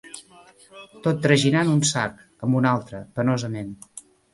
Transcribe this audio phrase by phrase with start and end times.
[1.09, 3.75] Tot traginant un sac amb un altre, penosament